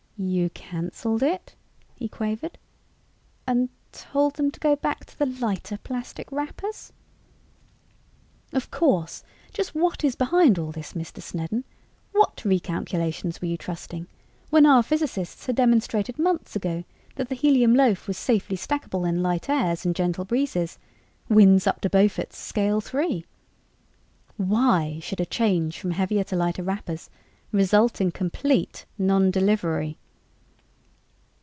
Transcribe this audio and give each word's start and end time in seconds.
"You 0.23 0.51
canceled 0.51 1.23
it?" 1.23 1.55
he 1.95 2.07
quavered. 2.07 2.59
"And 3.47 3.69
told 3.91 4.35
them 4.35 4.51
to 4.51 4.59
go 4.59 4.75
back 4.75 5.03
to 5.05 5.17
the 5.17 5.25
lighter 5.25 5.77
plastic 5.79 6.31
wrappers?" 6.31 6.93
"Of 8.53 8.69
course! 8.69 9.23
Just 9.51 9.73
what 9.73 10.03
is 10.03 10.15
behind 10.15 10.59
all 10.59 10.71
this, 10.71 10.93
Mr. 10.93 11.23
Snedden? 11.23 11.63
What 12.11 12.35
recalculations 12.45 13.41
were 13.41 13.47
you 13.47 13.57
trusting, 13.57 14.05
when 14.51 14.67
our 14.67 14.83
physicists 14.83 15.47
had 15.47 15.55
demonstrated 15.55 16.19
months 16.19 16.55
ago 16.55 16.83
that 17.15 17.29
the 17.29 17.33
helium 17.35 17.73
loaf 17.73 18.07
was 18.07 18.15
safely 18.15 18.55
stackable 18.57 19.09
in 19.09 19.23
light 19.23 19.49
airs 19.49 19.87
and 19.87 19.95
gentle 19.95 20.23
breezes 20.23 20.77
winds 21.29 21.65
up 21.65 21.81
to 21.81 21.89
Beaufort's 21.89 22.37
scale 22.37 22.79
3. 22.79 23.25
Why 24.37 24.99
should 25.01 25.19
a 25.19 25.25
change 25.25 25.79
from 25.79 25.89
heavier 25.89 26.23
to 26.25 26.35
lighter 26.35 26.61
wrappers 26.61 27.09
result 27.51 27.99
in 27.99 28.11
complete 28.11 28.85
non 28.99 29.31
delivery?" 29.31 29.97